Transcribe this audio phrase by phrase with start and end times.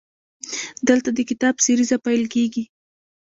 [0.87, 2.63] دلته د کتاب سریزه پیل کیږي.